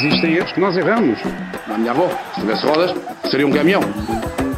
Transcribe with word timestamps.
Existem 0.00 0.34
erros 0.34 0.52
que 0.52 0.60
nós 0.60 0.76
erramos. 0.76 1.18
A 1.66 1.76
minha 1.76 1.90
avó, 1.90 2.08
se 2.34 2.40
tivesse 2.40 2.66
rodas, 2.66 2.94
seria 3.30 3.46
um 3.46 3.50
caminhão. 3.50 3.80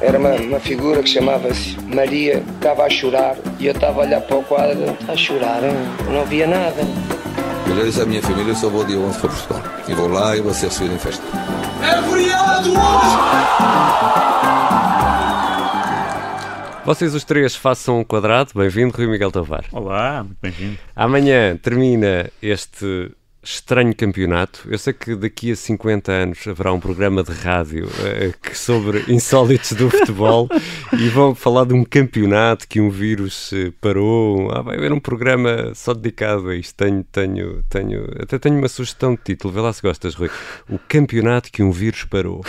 Era 0.00 0.18
uma, 0.18 0.34
uma 0.34 0.60
figura 0.60 1.02
que 1.02 1.08
chamava-se 1.08 1.76
Maria, 1.86 2.42
estava 2.54 2.84
a 2.84 2.90
chorar 2.90 3.36
e 3.58 3.66
eu 3.66 3.72
estava 3.72 4.02
a 4.02 4.06
olhar 4.06 4.20
para 4.20 4.36
o 4.36 4.42
quadro, 4.42 4.96
a 5.08 5.16
chorar, 5.16 5.62
hein? 5.64 5.74
não 6.10 6.24
via 6.26 6.46
nada. 6.46 6.82
Eu 7.66 7.76
já 7.76 7.84
disse 7.84 8.00
à 8.00 8.06
minha 8.06 8.22
família: 8.22 8.50
eu 8.50 8.56
só 8.56 8.68
vou 8.68 8.84
dia 8.84 8.98
11 8.98 9.18
para 9.18 9.28
Portugal. 9.28 9.62
E 9.88 9.94
vou 9.94 10.08
lá 10.08 10.36
e 10.36 10.40
vou 10.40 10.52
ser 10.52 10.66
recebido 10.66 10.94
em 10.94 10.98
festa. 10.98 11.22
É 11.82 12.02
feriado 12.02 12.70
hoje! 12.70 13.30
Vocês 16.84 17.14
os 17.14 17.24
três 17.24 17.54
façam 17.54 18.00
um 18.00 18.04
quadrado. 18.04 18.50
Bem-vindo, 18.54 18.96
Rui 18.96 19.06
Miguel 19.06 19.30
Tovar. 19.30 19.64
Olá, 19.70 20.24
muito 20.24 20.38
bem-vindo. 20.42 20.78
Amanhã 20.96 21.56
termina 21.56 22.30
este 22.42 23.12
estranho 23.42 23.94
campeonato. 23.94 24.68
Eu 24.70 24.78
sei 24.78 24.92
que 24.92 25.14
daqui 25.14 25.52
a 25.52 25.56
50 25.56 26.12
anos 26.12 26.46
haverá 26.46 26.72
um 26.72 26.80
programa 26.80 27.22
de 27.22 27.32
rádio 27.32 27.86
uh, 27.86 28.38
que, 28.40 28.56
sobre 28.56 29.04
insólitos 29.12 29.72
do 29.72 29.88
futebol 29.88 30.48
e 30.92 31.08
vão 31.08 31.34
falar 31.34 31.64
de 31.64 31.72
um 31.72 31.82
campeonato 31.82 32.68
que 32.68 32.80
um 32.80 32.90
vírus 32.90 33.52
uh, 33.52 33.72
parou. 33.80 34.50
Ah, 34.52 34.60
vai 34.60 34.76
haver 34.76 34.92
um 34.92 35.00
programa 35.00 35.72
só 35.74 35.94
dedicado 35.94 36.48
a 36.50 36.56
isto. 36.56 36.74
Tenho, 36.74 37.02
tenho, 37.04 37.64
tenho, 37.68 38.04
até 38.20 38.38
tenho 38.38 38.58
uma 38.58 38.68
sugestão 38.68 39.14
de 39.14 39.22
título. 39.22 39.54
Vê 39.54 39.60
lá 39.60 39.72
se 39.72 39.80
gostas, 39.80 40.14
Rui. 40.14 40.30
O 40.68 40.78
campeonato 40.78 41.50
que 41.50 41.62
um 41.62 41.70
vírus 41.70 42.04
parou. 42.04 42.44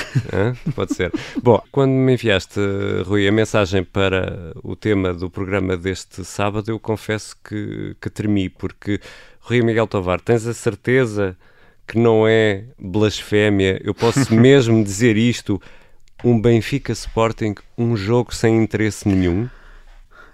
Pode 0.76 0.94
ser. 0.94 1.12
Bom, 1.42 1.62
quando 1.72 1.92
me 1.92 2.14
enviaste, 2.14 2.60
Rui, 3.06 3.28
a 3.28 3.32
mensagem 3.32 3.84
para 3.84 4.54
o 4.62 4.76
tema 4.76 5.14
do 5.14 5.30
programa 5.30 5.78
deste 5.78 6.26
sábado, 6.26 6.70
eu 6.70 6.80
confesso 6.80 7.36
que, 7.44 7.96
que 8.02 8.10
tremi, 8.10 8.50
porque 8.50 9.00
Rui 9.42 9.62
Miguel 9.62 9.88
Tovar, 9.88 10.22
tens 10.22 10.46
a 10.48 10.54
certeza 10.54 11.36
que 11.88 11.98
não 11.98 12.28
é 12.28 12.64
blasfémia? 12.80 13.82
Eu 13.84 13.94
posso 13.94 14.34
mesmo 14.36 14.84
dizer 14.84 15.18
isto? 15.18 15.62
Um 16.24 16.40
Benfica 16.40 16.94
Sporting, 16.94 17.56
um 17.78 17.98
jogo 17.98 18.34
sem 18.34 18.56
interesse 18.62 19.08
nenhum? 19.08 19.50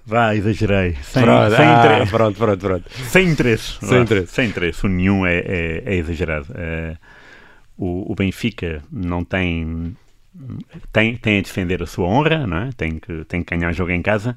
Vá, 0.05 0.35
exagerei. 0.35 0.95
Sem, 1.01 1.23
pronto, 1.23 1.55
sem 1.55 1.65
ah, 1.65 1.79
interesse. 1.79 2.11
Pronto, 2.11 2.37
pronto, 2.37 2.59
pronto. 2.59 2.91
Sem 3.09 3.27
interesse. 3.27 3.77
Sem 3.81 4.01
interesse. 4.01 4.33
Sem 4.33 4.49
interesse. 4.49 4.85
O 4.85 4.89
nenhum 4.89 5.25
é, 5.25 5.39
é, 5.39 5.83
é 5.85 5.95
exagerado. 5.95 6.47
Uh, 6.51 6.97
o, 7.77 8.11
o, 8.11 8.15
Benfica 8.15 8.81
não 8.89 9.25
tem, 9.25 9.95
tem. 10.93 11.17
Tem 11.17 11.39
a 11.39 11.41
defender 11.41 11.83
a 11.83 11.85
sua 11.85 12.07
honra, 12.07 12.47
não 12.47 12.57
é? 12.57 12.69
tem, 12.77 12.99
que, 12.99 13.25
tem 13.25 13.43
que 13.43 13.55
ganhar 13.55 13.69
o 13.69 13.73
jogo 13.73 13.91
em 13.91 14.01
casa. 14.01 14.35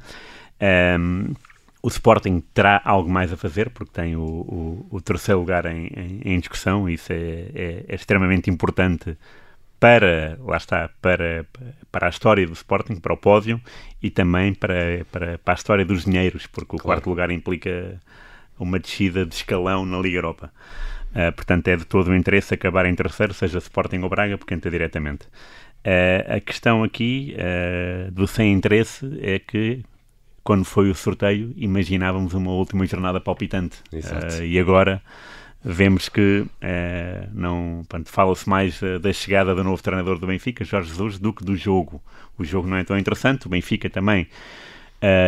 Um, 0.98 1.34
o 1.82 1.88
Sporting 1.88 2.42
terá 2.52 2.80
algo 2.84 3.08
mais 3.08 3.32
a 3.32 3.36
fazer, 3.36 3.70
porque 3.70 3.92
tem 3.92 4.16
o, 4.16 4.20
o, 4.20 4.86
o 4.90 5.00
terceiro 5.00 5.40
lugar 5.40 5.66
em, 5.66 5.86
em, 5.86 6.20
em, 6.24 6.38
discussão, 6.38 6.88
e 6.88 6.94
isso 6.94 7.12
é, 7.12 7.16
é, 7.16 7.84
é, 7.88 7.94
extremamente 7.94 8.50
importante 8.50 9.16
para, 9.78 10.38
lá 10.40 10.58
está, 10.58 10.90
para, 11.00 11.46
para 11.90 12.06
a 12.06 12.10
história 12.10 12.46
do 12.46 12.52
Sporting, 12.52 12.96
para 12.96 13.14
o 13.14 13.16
pódio, 13.16 13.60
e 14.02 14.10
também 14.10 14.52
para, 14.52 15.06
para, 15.10 15.38
para 15.38 15.54
a 15.54 15.56
história 15.56 15.84
dos 15.84 16.04
dinheiros, 16.04 16.46
porque 16.46 16.76
o 16.76 16.78
claro. 16.78 17.00
quarto 17.00 17.08
lugar 17.08 17.30
implica 17.30 17.98
uma 18.58 18.78
descida 18.78 19.24
de 19.24 19.34
escalão 19.34 19.86
na 19.86 19.98
Liga 19.98 20.18
Europa. 20.18 20.52
Uh, 21.10 21.32
portanto, 21.32 21.66
é 21.68 21.76
de 21.76 21.84
todo 21.86 22.08
o 22.08 22.14
interesse 22.14 22.52
acabar 22.54 22.84
em 22.84 22.94
terceiro, 22.94 23.32
seja 23.32 23.58
Sporting 23.58 24.00
ou 24.00 24.08
Braga, 24.10 24.36
porque 24.36 24.52
entra 24.52 24.70
diretamente. 24.70 25.26
Uh, 25.84 26.36
a 26.36 26.40
questão 26.40 26.84
aqui 26.84 27.34
uh, 27.38 28.10
do 28.10 28.26
sem 28.26 28.52
interesse 28.52 29.18
é 29.22 29.38
que 29.38 29.82
quando 30.42 30.64
foi 30.64 30.90
o 30.90 30.94
sorteio, 30.94 31.52
imaginávamos 31.56 32.34
uma 32.34 32.50
última 32.50 32.86
jornada 32.86 33.20
palpitante. 33.20 33.78
Uh, 33.92 34.42
e 34.44 34.58
agora 34.58 35.02
vemos 35.62 36.08
que 36.08 36.40
uh, 36.40 37.30
não 37.32 37.84
fala-se 38.06 38.48
mais 38.48 38.80
uh, 38.80 38.98
da 38.98 39.12
chegada 39.12 39.54
do 39.54 39.62
novo 39.62 39.82
treinador 39.82 40.18
do 40.18 40.26
Benfica, 40.26 40.64
Jorge 40.64 40.88
Jesus, 40.88 41.18
do 41.18 41.32
que 41.32 41.44
do 41.44 41.56
jogo. 41.56 42.02
O 42.38 42.44
jogo 42.44 42.68
não 42.68 42.76
é 42.76 42.84
tão 42.84 42.98
interessante. 42.98 43.46
O 43.46 43.50
Benfica 43.50 43.88
também 43.90 44.28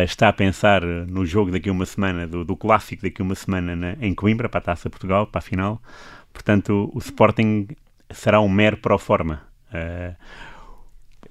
está 0.05 0.29
a 0.29 0.33
pensar 0.33 0.83
no 0.83 1.25
jogo 1.25 1.49
daqui 1.49 1.67
a 1.67 1.71
uma 1.71 1.87
semana, 1.87 2.27
do, 2.27 2.45
do 2.45 2.55
clássico 2.55 3.01
daqui 3.01 3.23
a 3.23 3.25
uma 3.25 3.33
semana 3.33 3.75
na, 3.75 3.95
em 4.01 4.13
Coimbra, 4.13 4.47
para 4.47 4.59
a 4.59 4.61
Taça 4.61 4.87
Portugal, 4.87 5.25
para 5.25 5.39
a 5.39 5.41
final. 5.41 5.81
Portanto, 6.31 6.91
o 6.93 6.99
Sporting 6.99 7.67
será 8.11 8.39
um 8.39 8.49
mero 8.49 8.77
pro 8.77 8.99
forma. 8.99 9.41
Uh, 9.69 10.15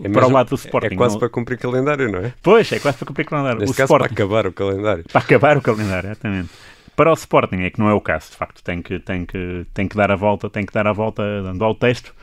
é 0.02 0.08
para 0.08 0.26
o 0.26 0.30
lado 0.30 0.50
do 0.50 0.54
Sporting. 0.54 0.94
É 0.94 0.96
quase 0.96 1.14
não... 1.14 1.20
para 1.20 1.28
cumprir 1.28 1.58
calendário, 1.58 2.10
não 2.10 2.20
é? 2.20 2.34
Pois, 2.42 2.70
é 2.72 2.78
quase 2.78 2.98
para 2.98 3.06
cumprir 3.06 3.26
calendário. 3.26 3.60
Neste 3.60 3.72
o 3.72 3.76
caso, 3.76 3.92
Sporting... 3.92 4.14
para 4.14 4.24
acabar 4.24 4.46
o 4.46 4.52
calendário. 4.52 5.04
Para 5.04 5.20
acabar 5.20 5.56
o 5.56 5.62
calendário, 5.62 6.06
exatamente. 6.10 6.50
Para 6.94 7.10
o 7.10 7.14
Sporting 7.14 7.62
é 7.62 7.70
que 7.70 7.78
não 7.78 7.88
é 7.88 7.94
o 7.94 8.00
caso, 8.00 8.30
de 8.30 8.36
facto, 8.36 8.62
tem 8.62 8.82
que, 8.82 8.98
tem 8.98 9.24
que, 9.24 9.66
tem 9.72 9.88
que 9.88 9.96
dar 9.96 10.10
a 10.10 10.16
volta, 10.16 10.50
tem 10.50 10.64
que 10.64 10.72
dar 10.72 10.86
a 10.86 10.92
volta 10.92 11.22
dando 11.42 11.64
ao 11.64 11.74
texto, 11.74 12.14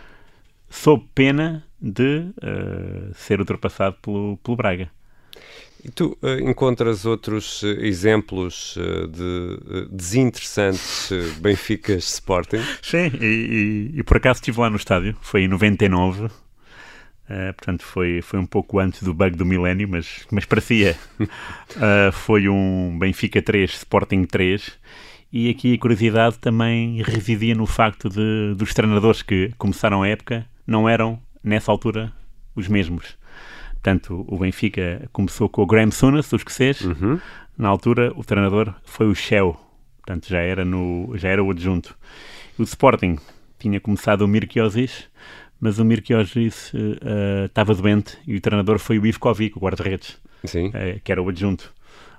sob 0.69 1.03
pena 1.15 1.65
de 1.81 2.25
uh, 2.37 3.13
ser 3.15 3.39
ultrapassado 3.39 3.95
pelo, 4.01 4.37
pelo 4.37 4.57
Braga. 4.57 4.89
E 5.83 5.89
tu 5.89 6.17
uh, 6.21 6.39
encontras 6.41 7.05
outros 7.05 7.63
uh, 7.63 7.67
exemplos 7.67 8.75
uh, 8.75 9.07
de 9.07 9.87
desinteressantes 9.89 11.09
Benficas 11.39 12.03
Sporting? 12.13 12.61
Sim, 12.81 13.11
e, 13.19 13.91
e, 13.95 13.99
e, 13.99 14.03
por 14.03 14.17
acaso 14.17 14.39
estive 14.39 14.59
lá 14.59 14.69
no 14.69 14.75
estádio, 14.75 15.15
foi 15.21 15.43
em 15.43 15.47
99, 15.47 16.27
Uh, 17.29 17.53
portanto, 17.53 17.83
foi, 17.83 18.23
foi 18.23 18.39
um 18.39 18.45
pouco 18.45 18.79
antes 18.79 19.03
do 19.03 19.13
bug 19.13 19.37
do 19.37 19.45
milénio, 19.45 19.87
mas, 19.87 20.25
mas 20.31 20.45
parecia. 20.45 20.97
uh, 21.21 22.11
foi 22.11 22.49
um 22.49 22.97
Benfica 22.97 23.39
3, 23.39 23.71
Sporting 23.71 24.25
3. 24.25 24.79
E 25.31 25.47
aqui 25.47 25.75
a 25.75 25.77
curiosidade 25.77 26.39
também 26.39 27.03
residia 27.03 27.53
no 27.53 27.67
facto 27.67 28.09
de 28.09 28.55
dos 28.55 28.73
treinadores 28.73 29.21
que 29.21 29.53
começaram 29.59 30.01
a 30.01 30.07
época 30.07 30.43
não 30.65 30.89
eram, 30.89 31.21
nessa 31.43 31.71
altura, 31.71 32.11
os 32.55 32.67
mesmos. 32.67 33.15
Portanto, 33.73 34.25
o 34.27 34.37
Benfica 34.39 35.07
começou 35.13 35.47
com 35.47 35.61
o 35.61 35.67
Graham 35.67 35.91
Souness, 35.91 36.31
o 36.33 36.35
escocês. 36.35 36.81
Uhum. 36.81 37.19
Na 37.55 37.69
altura, 37.69 38.11
o 38.15 38.23
treinador 38.23 38.73
foi 38.83 39.07
o 39.07 39.13
Shell. 39.13 39.55
Portanto, 39.97 40.27
já 40.27 40.39
era, 40.39 40.65
no, 40.65 41.15
já 41.15 41.29
era 41.29 41.43
o 41.43 41.51
adjunto. 41.51 41.95
O 42.57 42.63
Sporting 42.63 43.17
tinha 43.59 43.79
começado 43.79 44.21
o 44.23 44.27
Mirkiosis 44.27 45.07
mas 45.59 45.79
o 45.79 45.85
Mirkiosis 45.85 46.73
uh, 46.73 47.45
estava 47.45 47.73
doente 47.73 48.17
e 48.25 48.35
o 48.35 48.41
treinador 48.41 48.79
foi 48.79 48.97
o 48.97 49.05
Ivkovic, 49.05 49.57
o 49.57 49.59
guarda-redes, 49.59 50.17
uh, 50.43 50.99
que 51.03 51.11
era 51.11 51.21
o 51.21 51.29
adjunto. 51.29 51.73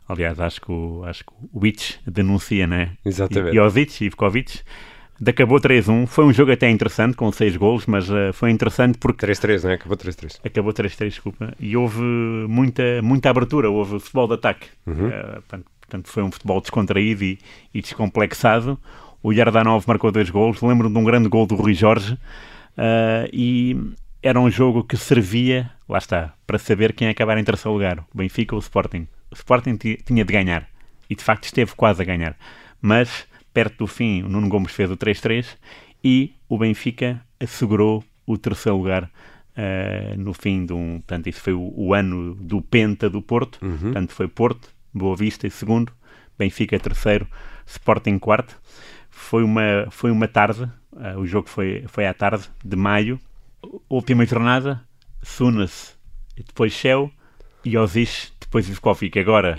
Aliás, 0.09 0.41
acho 0.41 0.61
que 0.61 0.73
o, 0.73 1.05
acho 1.05 1.25
que 1.25 1.33
o 1.53 1.61
Witch 1.61 1.97
denuncia, 2.07 2.67
né? 2.67 2.93
Exatamente. 3.05 3.55
Jovic, 3.55 4.05
Ivkovic. 4.05 4.61
Acabou 5.25 5.61
3-1. 5.61 6.07
Foi 6.07 6.25
um 6.25 6.33
jogo 6.33 6.51
até 6.51 6.69
interessante, 6.69 7.15
com 7.15 7.31
6 7.31 7.57
golos, 7.57 7.87
mas 7.87 8.09
uh, 8.11 8.33
foi 8.33 8.51
interessante 8.51 8.99
porque... 8.99 9.27
3-3, 9.27 9.65
né? 9.65 9.75
Acabou 9.75 9.97
3-3. 9.97 10.41
Acabou 10.43 10.73
3-3, 10.73 11.09
desculpa. 11.09 11.55
E 11.61 11.77
houve 11.77 12.01
muita, 12.01 13.01
muita 13.03 13.31
abertura, 13.31 13.71
houve 13.71 14.01
futebol 14.01 14.27
de 14.27 14.35
ataque. 14.35 14.67
Uhum. 14.87 15.09
Uh, 15.09 15.43
portanto, 15.81 16.09
foi 16.09 16.23
um 16.23 16.33
futebol 16.33 16.61
descontraído 16.61 17.23
e, 17.23 17.39
e 17.73 17.81
descomplexado. 17.81 18.79
O 19.23 19.33
Yardanov 19.33 19.85
marcou 19.87 20.11
dois 20.11 20.31
golos. 20.31 20.61
Lembro 20.63 20.89
de 20.89 20.99
um 20.99 21.05
grande 21.05 21.29
gol 21.29 21.47
do 21.47 21.55
Rui 21.55 21.75
Jorge, 21.75 22.17
Uh, 22.77 23.29
e 23.33 23.77
era 24.23 24.39
um 24.41 24.51
jogo 24.51 24.85
que 24.85 24.97
servia, 24.97 25.71
lá 25.89 25.99
está, 25.99 26.35
para 26.47 26.59
saber 26.59 26.93
quem 26.93 27.09
acabar 27.09 27.39
em 27.39 27.45
terceiro 27.45 27.73
lugar, 27.73 28.01
o 28.13 28.17
Benfica 28.17 28.55
ou 28.55 28.59
o 28.59 28.63
Sporting. 28.63 29.07
O 29.31 29.35
Sporting 29.35 29.77
tinha 29.77 30.25
de 30.25 30.33
ganhar, 30.33 30.69
e 31.09 31.15
de 31.15 31.23
facto 31.23 31.45
esteve 31.45 31.75
quase 31.75 32.03
a 32.03 32.05
ganhar. 32.05 32.37
Mas, 32.81 33.27
perto 33.53 33.79
do 33.79 33.87
fim, 33.87 34.23
o 34.23 34.29
Nuno 34.29 34.49
Gomes 34.49 34.73
fez 34.73 34.91
o 34.91 34.97
3-3 34.97 35.47
e 36.03 36.35
o 36.49 36.59
Benfica 36.59 37.21
assegurou 37.39 38.05
o 38.27 38.37
terceiro 38.37 38.79
lugar 38.79 39.05
uh, 39.05 40.19
no 40.19 40.33
fim 40.33 40.67
de 40.67 40.73
um. 40.73 41.01
Portanto, 41.01 41.29
isso 41.29 41.41
foi 41.41 41.53
o, 41.53 41.73
o 41.77 41.95
ano 41.95 42.35
do 42.35 42.61
Penta 42.61 43.09
do 43.09 43.23
Porto. 43.23 43.59
Uhum. 43.63 43.79
Portanto, 43.79 44.13
foi 44.13 44.29
Porto, 44.29 44.69
Boa 44.93 45.17
Vista 45.17 45.47
em 45.47 45.51
segundo, 45.51 45.93
Benfica 46.39 46.79
terceiro, 46.79 47.27
Sporting 47.67 48.19
quarto. 48.19 48.61
Foi 49.11 49.43
uma, 49.43 49.87
foi 49.91 50.11
uma 50.11 50.29
tarde 50.29 50.71
Uh, 51.01 51.19
o 51.19 51.27
jogo 51.27 51.49
foi, 51.49 51.85
foi 51.89 52.07
à 52.07 52.13
tarde 52.13 52.45
de 52.63 52.77
maio. 52.77 53.19
Última 53.89 54.27
jornada, 54.27 54.83
Sunas, 55.23 55.97
depois 56.37 56.75
Shell 56.75 57.11
e 57.65 57.79
Ozish, 57.79 58.33
depois 58.39 58.69
Ivkovic. 58.69 59.19
Agora 59.19 59.59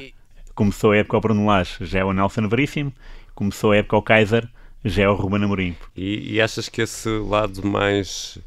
começou 0.54 0.92
a 0.92 0.98
época 0.98 1.18
ao 1.18 1.22
Bruno 1.22 1.48
Lage, 1.48 1.78
já 1.82 2.00
é 2.00 2.06
o 2.06 2.14
Nelson 2.14 2.48
Veríssimo. 2.48 2.94
Começou 3.34 3.72
a 3.72 3.78
época 3.78 3.96
ao 3.96 4.04
Kaiser, 4.04 4.48
já 4.86 5.04
é 5.04 5.10
o 5.10 5.16
Ruben 5.16 5.44
Amorim. 5.44 5.76
E, 5.96 6.36
e 6.36 6.42
achas 6.42 6.70
que 6.70 6.84
esse 6.84 7.10
lado 7.10 7.66
mais 7.66 8.38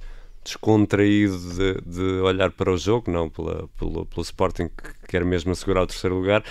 descontraído 0.45 1.37
de, 1.37 1.81
de, 1.85 2.21
olhar 2.21 2.53
para 2.53 2.71
o 2.71 2.77
jogo, 2.77 3.11
não 3.11 3.29
pela, 3.29 3.67
pelo, 3.79 4.05
pelo 4.07 4.23
Sporting 4.23 4.69
que 4.69 5.09
quer 5.09 5.25
mesmo 5.25 5.51
assegurar 5.51 5.83
o 5.83 5.87
terceiro 5.87 6.17
lugar, 6.17 6.45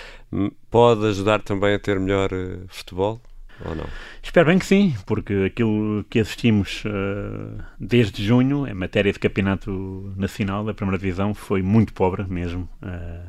pode 0.69 1.05
ajudar 1.05 1.41
também 1.41 1.75
a 1.75 1.79
ter 1.79 1.99
melhor 1.99 2.33
uh, 2.33 2.65
futebol? 2.67 3.21
Ou 3.65 3.75
não? 3.75 3.85
Espero 4.21 4.47
bem 4.47 4.59
que 4.59 4.65
sim, 4.65 4.95
porque 5.05 5.33
aquilo 5.47 6.03
que 6.09 6.19
assistimos 6.19 6.83
uh, 6.85 7.63
desde 7.79 8.23
junho, 8.23 8.67
em 8.67 8.73
matéria 8.73 9.11
de 9.11 9.19
campeonato 9.19 10.13
nacional 10.15 10.63
da 10.63 10.73
primeira 10.73 10.97
divisão, 10.97 11.33
foi 11.33 11.61
muito 11.61 11.93
pobre 11.93 12.23
mesmo. 12.25 12.67
Uh, 12.81 13.27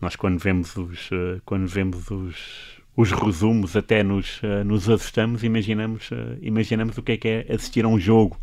nós 0.00 0.16
quando 0.16 0.38
vemos 0.38 0.76
os, 0.76 1.10
uh, 1.10 1.40
quando 1.44 1.66
vemos 1.66 2.10
os, 2.10 2.80
os 2.96 3.12
resumos 3.12 3.76
até 3.76 4.02
nos, 4.02 4.40
nos 4.64 4.88
assustamos, 4.88 5.42
imaginamos, 5.42 6.10
imaginamos 6.40 6.96
o 6.96 7.02
que 7.02 7.12
é 7.12 7.16
que 7.16 7.28
é 7.28 7.52
assistir 7.52 7.84
a 7.84 7.88
um 7.88 7.98
jogo 7.98 8.36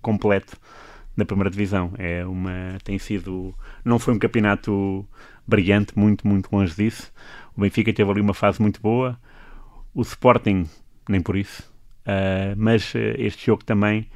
completo 0.00 0.56
da 1.16 1.24
primeira 1.24 1.50
divisão. 1.50 1.92
É 1.98 2.24
uma, 2.24 2.78
tem 2.84 2.96
sido, 2.98 3.52
não 3.84 3.98
foi 3.98 4.14
um 4.14 4.18
campeonato 4.18 5.04
brilhante, 5.46 5.98
muito, 5.98 6.26
muito 6.28 6.48
longe 6.52 6.74
disso. 6.76 7.12
O 7.56 7.60
Benfica 7.62 7.92
teve 7.92 8.08
ali 8.08 8.20
uma 8.20 8.34
fase 8.34 8.62
muito 8.62 8.80
boa, 8.80 9.18
o 9.94 10.02
Sporting 10.02 10.66
nem 11.08 11.20
por 11.20 11.36
isso, 11.36 11.72
mas 12.56 12.92
este 12.94 13.46
jogo 13.46 13.64
também 13.64 14.06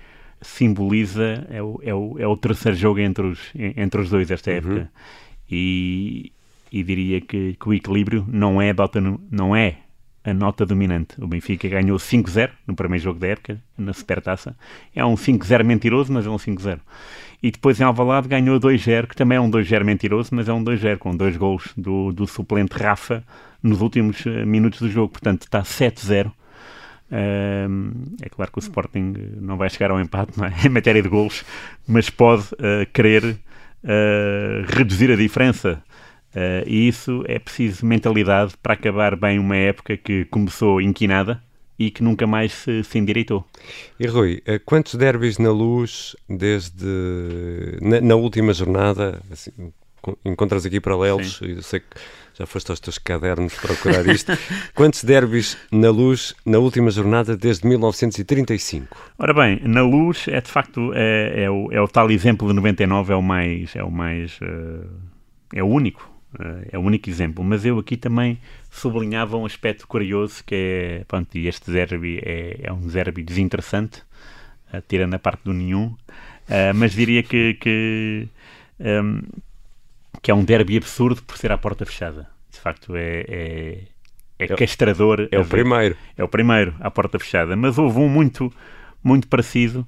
simboliza, 0.42 1.46
é 1.48 1.62
o, 1.62 1.80
é 1.82 1.94
o, 1.94 2.18
é 2.18 2.26
o 2.26 2.36
terceiro 2.36 2.76
jogo 2.76 3.00
entre 3.00 3.24
os, 3.24 3.38
entre 3.54 4.00
os 4.00 4.10
dois 4.10 4.30
esta 4.30 4.50
uhum. 4.50 4.56
época. 4.56 4.92
E, 5.50 6.32
e 6.70 6.82
diria 6.82 7.20
que, 7.20 7.54
que, 7.54 7.68
o 7.68 7.74
equilíbrio 7.74 8.24
não 8.28 8.60
é, 8.60 8.72
dota, 8.72 9.00
não 9.30 9.54
é 9.54 9.78
a 10.24 10.32
nota 10.32 10.64
dominante. 10.64 11.22
O 11.22 11.26
Benfica 11.26 11.68
ganhou 11.68 11.98
5-0 11.98 12.50
no 12.66 12.74
primeiro 12.74 13.02
jogo 13.02 13.18
da 13.18 13.28
época, 13.28 13.60
na 13.76 13.92
Supertaça. 13.92 14.56
É 14.94 15.04
um 15.04 15.14
5-0 15.14 15.64
mentiroso, 15.64 16.12
mas 16.12 16.26
é 16.26 16.30
um 16.30 16.36
5-0. 16.36 16.78
E 17.42 17.50
depois 17.50 17.80
em 17.80 17.84
Alvalade 17.84 18.28
ganhou 18.28 18.58
2-0, 18.60 19.08
que 19.08 19.16
também 19.16 19.36
é 19.36 19.40
um 19.40 19.50
2-0 19.50 19.84
mentiroso, 19.84 20.30
mas 20.32 20.48
é 20.48 20.52
um 20.52 20.62
2-0, 20.64 20.98
com 20.98 21.16
dois 21.16 21.36
gols 21.36 21.72
do, 21.76 22.12
do 22.12 22.26
suplente 22.26 22.76
Rafa 22.76 23.24
nos 23.60 23.80
últimos 23.80 24.24
uh, 24.24 24.46
minutos 24.46 24.80
do 24.80 24.88
jogo. 24.88 25.08
Portanto, 25.08 25.42
está 25.42 25.62
7-0. 25.62 26.28
Uh, 26.28 26.32
é 28.22 28.28
claro 28.28 28.50
que 28.50 28.58
o 28.58 28.60
Sporting 28.60 29.14
não 29.40 29.56
vai 29.56 29.68
chegar 29.68 29.90
ao 29.90 30.00
empate 30.00 30.32
é? 30.40 30.52
em 30.66 30.70
matéria 30.70 31.02
de 31.02 31.08
gols, 31.08 31.44
mas 31.86 32.08
pode 32.08 32.44
uh, 32.54 32.86
querer 32.92 33.24
uh, 33.24 34.64
reduzir 34.68 35.10
a 35.10 35.16
diferença. 35.16 35.82
Uh, 36.34 36.66
e 36.66 36.88
isso 36.88 37.22
é 37.26 37.38
preciso 37.38 37.84
mentalidade 37.84 38.54
para 38.62 38.72
acabar 38.72 39.14
bem 39.16 39.38
uma 39.38 39.56
época 39.56 39.96
que 39.96 40.24
começou 40.26 40.80
inquinada 40.80 41.42
e 41.78 41.90
que 41.90 42.02
nunca 42.02 42.26
mais 42.26 42.52
se, 42.52 42.82
se 42.84 42.98
endireitou. 42.98 43.44
E 44.00 44.06
Rui, 44.06 44.42
uh, 44.48 44.58
quantos 44.64 44.94
derbys 44.94 45.38
na 45.38 45.50
luz 45.50 46.16
desde 46.28 46.86
na, 47.82 48.00
na 48.00 48.14
última 48.14 48.54
jornada? 48.54 49.20
Assim, 49.30 49.50
encontras 50.24 50.64
aqui 50.66 50.80
paralelos, 50.80 51.36
Sim. 51.36 51.56
eu 51.56 51.62
sei 51.62 51.80
que 51.80 51.86
já 52.34 52.46
foste 52.46 52.70
aos 52.70 52.80
teus 52.80 52.98
cadernos 52.98 53.54
procurar 53.54 54.06
isto. 54.06 54.32
Quantos 54.74 55.04
derbys 55.04 55.56
na 55.70 55.90
luz 55.90 56.34
na 56.44 56.58
última 56.58 56.90
jornada 56.90 57.36
desde 57.36 57.66
1935? 57.66 58.96
Ora 59.18 59.34
bem, 59.34 59.60
na 59.64 59.82
luz 59.82 60.26
é 60.28 60.40
de 60.40 60.50
facto 60.50 60.92
é, 60.94 61.44
é, 61.44 61.50
o, 61.50 61.70
é 61.70 61.80
o 61.80 61.86
tal 61.86 62.10
exemplo 62.10 62.48
de 62.48 62.54
99, 62.54 63.12
é 63.12 63.16
o 63.16 63.22
mais 63.22 63.76
é 63.76 63.84
o 63.84 63.90
mais 63.90 64.38
uh, 64.40 64.88
é 65.52 65.62
o 65.62 65.66
único 65.66 66.11
é 66.70 66.78
o 66.78 66.80
único 66.80 67.08
exemplo, 67.10 67.44
mas 67.44 67.64
eu 67.64 67.78
aqui 67.78 67.96
também 67.96 68.38
sublinhava 68.70 69.36
um 69.36 69.44
aspecto 69.44 69.86
curioso 69.86 70.42
que 70.44 70.54
é, 70.54 71.04
pronto, 71.06 71.28
este 71.36 71.70
derby 71.70 72.20
é, 72.22 72.60
é 72.62 72.72
um 72.72 72.86
derby 72.86 73.22
desinteressante, 73.22 74.02
uh, 74.72 74.82
tirando 74.88 75.14
a 75.14 75.18
parte 75.18 75.42
do 75.44 75.52
nenhum, 75.52 75.86
uh, 75.86 76.74
mas 76.74 76.92
diria 76.92 77.22
que, 77.22 77.54
que, 77.54 78.28
um, 78.80 78.84
ehm, 78.84 79.20
que 80.22 80.30
é 80.30 80.34
um 80.34 80.44
derby 80.44 80.76
absurdo 80.78 81.22
por 81.22 81.36
ser 81.36 81.52
à 81.52 81.58
porta 81.58 81.84
fechada. 81.84 82.28
De 82.50 82.58
facto, 82.58 82.96
é, 82.96 83.24
é, 83.28 83.78
é, 84.38 84.44
é 84.44 84.56
castrador. 84.56 85.28
É 85.30 85.38
o 85.38 85.44
primeiro. 85.44 85.96
É 86.16 86.24
o 86.24 86.28
primeiro 86.28 86.74
à 86.80 86.90
porta 86.90 87.18
fechada, 87.18 87.56
mas 87.56 87.76
houve 87.76 87.98
um 87.98 88.08
muito, 88.08 88.52
muito 89.02 89.26
parecido, 89.26 89.86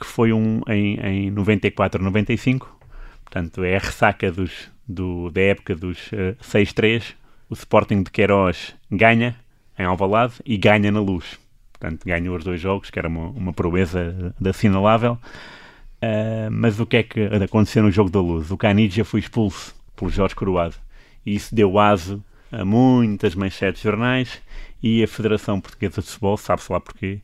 que 0.00 0.06
foi 0.06 0.32
um 0.32 0.62
em, 0.66 0.98
em 0.98 1.30
94, 1.30 2.02
95, 2.02 2.74
portanto 3.22 3.62
é 3.62 3.76
a 3.76 3.78
ressaca 3.78 4.32
dos 4.32 4.70
do, 4.86 5.30
da 5.30 5.40
época 5.40 5.74
dos 5.74 6.10
uh, 6.12 6.16
eh, 6.16 6.36
6-3, 6.40 7.14
o 7.48 7.54
Sporting 7.54 8.02
de 8.02 8.10
Queiroz 8.10 8.74
ganha 8.90 9.36
em 9.78 9.84
Alvalade 9.84 10.34
e 10.44 10.56
ganha 10.56 10.90
na 10.90 11.00
Luz. 11.00 11.38
Portanto, 11.72 12.04
ganhou 12.06 12.36
os 12.36 12.44
dois 12.44 12.60
jogos, 12.60 12.90
que 12.90 12.98
era 12.98 13.08
uma, 13.08 13.28
uma 13.30 13.52
proeza 13.52 14.34
de 14.40 14.50
assinalável. 14.50 15.18
Uh, 16.02 16.50
mas 16.50 16.78
o 16.80 16.86
que 16.86 16.98
é 16.98 17.02
que 17.02 17.20
aconteceu 17.24 17.82
no 17.82 17.90
jogo 17.90 18.10
da 18.10 18.20
Luz? 18.20 18.50
O 18.50 18.56
Canidia 18.56 19.04
foi 19.04 19.20
expulso 19.20 19.74
por 19.94 20.10
Jorge 20.10 20.34
Coroado. 20.34 20.76
E 21.24 21.34
isso 21.34 21.54
deu 21.54 21.78
aso 21.78 22.22
a 22.52 22.64
muitas 22.64 23.34
manchetes 23.34 23.82
de 23.82 23.88
jornais 23.88 24.40
e 24.82 25.02
a 25.02 25.08
Federação 25.08 25.60
Portuguesa 25.60 26.00
de 26.00 26.06
Futebol, 26.08 26.36
sabe-se 26.36 26.72
lá 26.72 26.80
porquê, 26.80 27.20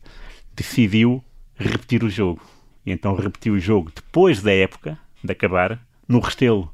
decidiu 0.54 1.22
repetir 1.54 2.02
o 2.02 2.10
jogo. 2.10 2.42
E 2.84 2.90
então 2.90 3.14
repetiu 3.14 3.54
o 3.54 3.60
jogo 3.60 3.92
depois 3.94 4.42
da 4.42 4.52
época 4.52 4.98
de 5.22 5.32
acabar, 5.32 5.78
no 6.08 6.18
Restelo. 6.18 6.71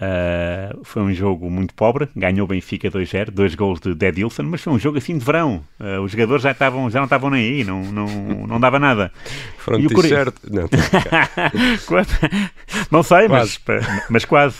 Uh, 0.00 0.84
foi 0.84 1.02
um 1.02 1.12
jogo 1.12 1.50
muito 1.50 1.74
pobre, 1.74 2.08
ganhou 2.14 2.44
o 2.44 2.48
Benfica 2.48 2.88
2-0, 2.88 3.32
dois 3.32 3.56
gols 3.56 3.80
de 3.80 3.96
Dedilson, 3.96 4.44
mas 4.44 4.62
foi 4.62 4.72
um 4.72 4.78
jogo 4.78 4.96
assim 4.96 5.18
de 5.18 5.24
verão. 5.24 5.64
Uh, 5.80 6.00
os 6.02 6.12
jogadores 6.12 6.44
já, 6.44 6.52
estavam, 6.52 6.88
já 6.88 7.00
não 7.00 7.06
estavam 7.06 7.30
nem 7.30 7.44
aí, 7.44 7.64
não, 7.64 7.82
não, 7.82 8.06
não 8.46 8.60
dava 8.60 8.78
nada. 8.78 9.10
Foram 9.58 9.80
e 9.80 9.88
t-shirt? 9.88 10.36
Não, 10.48 10.68
não 12.92 13.02
sei, 13.02 13.26
mas, 13.26 13.60
mas 14.08 14.24
quase. 14.24 14.58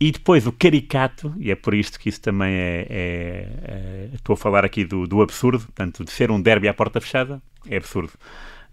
E 0.00 0.10
depois 0.10 0.46
o 0.46 0.52
caricato, 0.52 1.34
e 1.38 1.50
é 1.50 1.54
por 1.54 1.74
isto 1.74 2.00
que 2.00 2.08
isso 2.08 2.20
também 2.20 2.54
é. 2.54 2.86
é, 2.88 3.48
é 3.62 4.08
estou 4.14 4.34
a 4.34 4.36
falar 4.38 4.64
aqui 4.64 4.84
do, 4.84 5.06
do 5.06 5.20
absurdo, 5.20 5.64
portanto, 5.64 6.02
de 6.02 6.10
ser 6.10 6.30
um 6.30 6.40
derby 6.40 6.66
à 6.66 6.74
porta 6.74 6.98
fechada, 6.98 7.42
é 7.68 7.76
absurdo. 7.76 8.12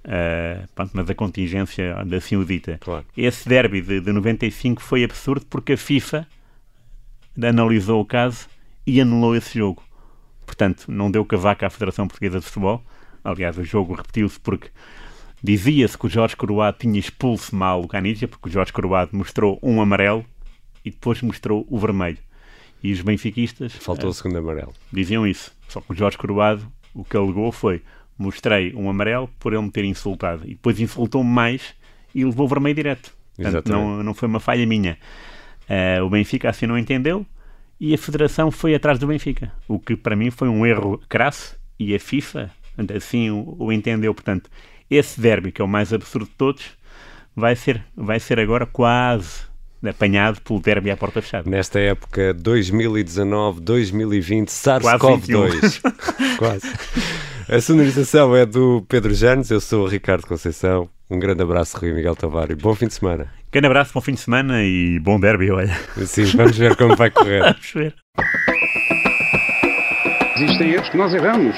Uh, 0.06 0.68
pronto, 0.74 0.92
mas 0.94 1.10
a 1.10 1.16
contingência 1.16 1.96
assim 2.16 2.36
o 2.36 2.46
dita. 2.46 2.78
Claro. 2.80 3.06
Esse 3.16 3.48
derby 3.48 3.82
de, 3.82 4.00
de 4.00 4.12
95 4.12 4.82
foi 4.82 5.04
absurdo 5.04 5.46
porque 5.48 5.74
a 5.74 5.78
FIFA 5.78 6.26
analisou 7.42 8.02
o 8.02 8.06
caso 8.06 8.48
e 8.86 9.00
anulou 9.00 9.36
esse 9.36 9.58
jogo. 9.58 9.84
Portanto, 10.46 10.86
não 10.88 11.12
deu 11.12 11.24
cavaca 11.24 11.68
à 11.68 11.70
Federação 11.70 12.08
Portuguesa 12.08 12.40
de 12.40 12.46
Futebol. 12.46 12.84
Aliás, 13.24 13.58
o 13.58 13.64
jogo 13.64 13.94
repetiu-se 13.94 14.40
porque 14.40 14.70
dizia-se 15.44 15.98
que 15.98 16.08
o 16.08 16.10
Jorge 16.10 16.36
Coroado 16.36 16.78
tinha 16.80 17.00
expulso 17.00 17.56
mal 17.56 17.82
o 17.82 17.88
Canidia, 17.88 18.28
porque 18.28 18.50
o 18.50 18.52
Jorge 18.52 18.74
Coroado 18.74 19.16
mostrou 19.16 19.60
um 19.62 19.82
amarelo 19.82 20.26
e 20.84 20.90
depois 20.90 21.22
mostrou 21.22 21.68
o 21.70 21.78
vermelho. 21.78 22.18
E 22.82 22.92
os 22.92 23.02
benfiquistas... 23.02 23.74
Faltou 23.74 24.08
uh, 24.08 24.12
o 24.12 24.14
segundo 24.14 24.38
amarelo. 24.38 24.74
Diziam 24.92 25.28
isso. 25.28 25.56
Só 25.68 25.82
que 25.82 25.92
o 25.92 25.96
Jorge 25.96 26.18
Coroado, 26.18 26.66
o 26.94 27.04
que 27.04 27.16
alegou 27.16 27.52
foi 27.52 27.84
mostrei 28.20 28.74
um 28.76 28.88
amarelo 28.90 29.30
por 29.40 29.54
ele 29.54 29.62
me 29.62 29.72
ter 29.72 29.86
insultado. 29.86 30.44
E 30.46 30.50
depois 30.50 30.78
insultou-me 30.80 31.30
mais 31.30 31.74
e 32.14 32.26
levou 32.26 32.46
o 32.46 32.50
vermelho 32.50 32.76
direto. 32.76 33.14
Portanto, 33.36 33.72
não, 33.72 34.04
não 34.04 34.14
foi 34.14 34.28
uma 34.28 34.42
falha 34.42 34.66
minha. 34.66 34.98
Uh, 35.70 36.04
o 36.04 36.10
Benfica 36.10 36.50
assim 36.50 36.68
não 36.68 36.78
entendeu 36.78 37.26
e 37.80 37.94
a 37.94 37.98
Federação 37.98 38.52
foi 38.52 38.76
atrás 38.76 39.00
do 39.00 39.08
Benfica. 39.08 39.54
O 39.68 39.80
que 39.80 39.96
para 39.96 40.16
mim 40.16 40.30
foi 40.30 40.50
um 40.50 40.66
erro 40.66 41.02
crasso 41.08 41.58
e 41.80 41.96
a 41.96 42.00
FIFA 42.00 42.52
assim 42.94 43.30
o, 43.30 43.56
o 43.58 43.72
entendeu. 43.72 44.14
Portanto, 44.14 44.50
esse 44.90 45.22
derby, 45.22 45.54
que 45.54 45.62
é 45.62 45.66
o 45.66 45.68
mais 45.68 45.94
absurdo 45.94 46.28
de 46.28 46.36
todos, 46.36 46.66
vai 47.34 47.56
ser, 47.56 47.82
vai 47.96 48.20
ser 48.20 48.38
agora 48.40 48.66
quase 48.66 49.48
apanhado 49.88 50.42
pelo 50.42 50.60
derby 50.60 50.92
à 50.92 50.98
porta 50.98 51.22
fechada. 51.22 51.50
Nesta 51.50 51.80
época 51.80 52.34
2019-2020, 52.34 54.50
SARS-CoV-2. 54.50 55.80
Quase. 56.38 56.68
A 57.52 57.60
sonorização 57.60 58.36
é 58.36 58.46
do 58.46 58.86
Pedro 58.88 59.12
Janes, 59.12 59.50
eu 59.50 59.60
sou 59.60 59.86
o 59.86 59.88
Ricardo 59.88 60.28
Conceição. 60.28 60.88
Um 61.10 61.18
grande 61.18 61.42
abraço, 61.42 61.80
Rui 61.80 61.92
Miguel 61.92 62.16
Tavares. 62.16 62.56
Bom 62.56 62.76
fim 62.76 62.86
de 62.86 62.94
semana. 62.94 63.34
Grande 63.52 63.66
abraço, 63.66 63.92
bom 63.92 64.02
fim 64.02 64.14
de 64.14 64.20
semana 64.20 64.62
e 64.62 65.00
bom 65.00 65.20
derby, 65.20 65.50
olha. 65.50 65.76
Sim, 66.06 66.26
vamos 66.26 66.56
ver 66.56 66.76
como 66.76 66.96
vai 66.96 67.10
correr. 67.10 67.42
vamos 67.42 67.72
ver. 67.74 67.96
Existem 70.36 70.74
erros 70.74 70.90
que 70.90 70.98
nós 70.98 71.12
erramos. 71.12 71.56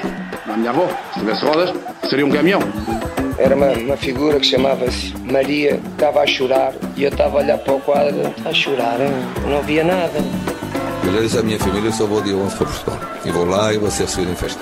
A 0.48 0.56
minha 0.56 0.70
avó, 0.70 0.88
se 1.14 1.20
tivesse 1.20 1.44
rodas, 1.44 1.74
seria 2.10 2.26
um 2.26 2.32
caminhão. 2.32 2.62
Era 3.38 3.54
uma, 3.54 3.72
uma 3.74 3.98
figura 3.98 4.40
que 4.40 4.46
chamava-se 4.46 5.14
Maria, 5.30 5.78
estava 5.92 6.22
a 6.22 6.28
chorar 6.28 6.74
e 6.96 7.04
eu 7.04 7.10
estava 7.10 7.38
a 7.38 7.42
olhar 7.42 7.58
para 7.58 7.74
o 7.74 7.82
quadro, 7.82 8.34
a 8.46 8.54
chorar, 8.54 8.98
não 9.46 9.58
havia 9.58 9.84
nada. 9.84 10.20
Eu 11.04 11.12
já 11.12 11.20
disse 11.20 11.38
à 11.38 11.44
minha 11.44 11.60
família, 11.60 11.90
eu 11.90 11.94
só 11.94 12.06
vou 12.06 12.22
dia 12.22 12.36
11 12.36 12.56
para 12.56 12.66
Portugal. 12.66 13.00
E 13.26 13.32
vou 13.32 13.46
lá 13.46 13.74
e 13.74 13.78
vou 13.78 13.92
ser 13.92 14.04
recebido 14.04 14.32
em 14.32 14.36
festa. 14.36 14.62